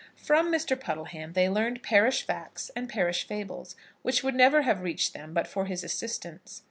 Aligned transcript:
From 0.17 0.51
Mr. 0.51 0.75
Puddleham 0.75 1.33
they 1.33 1.47
learned 1.47 1.83
parish 1.83 2.23
facts 2.25 2.71
and 2.75 2.89
parish 2.89 3.27
fables, 3.27 3.75
which 4.01 4.23
would 4.23 4.33
never 4.33 4.63
have 4.63 4.81
reached 4.81 5.13
them 5.13 5.31
but 5.31 5.45
for 5.47 5.65
his 5.65 5.83
assistance. 5.83 6.59